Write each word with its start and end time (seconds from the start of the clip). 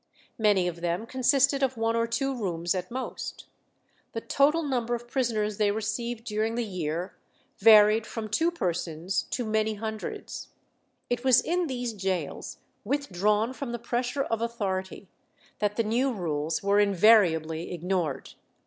Many 0.39 0.67
of 0.67 0.81
them 0.81 1.05
consisted 1.05 1.61
of 1.61 1.77
one 1.77 1.95
or 1.95 2.07
two 2.07 2.33
rooms 2.33 2.73
at 2.73 2.89
most. 2.89 3.45
The 4.13 4.21
total 4.21 4.63
number 4.63 4.95
of 4.95 5.07
prisoners 5.07 5.57
they 5.57 5.69
received 5.69 6.23
during 6.23 6.55
the 6.55 6.65
year 6.65 7.15
varied 7.59 8.07
from 8.07 8.27
two 8.27 8.49
persons 8.49 9.27
to 9.29 9.45
many 9.45 9.75
hundreds. 9.75 10.47
It 11.11 11.23
was 11.23 11.39
in 11.39 11.67
these 11.67 11.93
gaols, 11.93 12.57
withdrawn 12.83 13.53
from 13.53 13.73
the 13.73 13.77
pressure 13.77 14.23
of 14.23 14.41
authority, 14.41 15.07
that 15.59 15.75
the 15.75 15.83
new 15.83 16.11
rules 16.11 16.63
were 16.63 16.79
invariably 16.79 17.71
ignored. 17.71 18.33